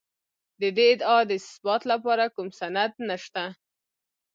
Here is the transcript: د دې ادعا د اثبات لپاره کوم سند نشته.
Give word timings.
د 0.61 0.63
دې 0.77 0.85
ادعا 0.95 1.19
د 1.29 1.31
اثبات 1.39 1.81
لپاره 1.91 2.23
کوم 2.35 2.47
سند 2.59 2.93
نشته. 3.09 3.43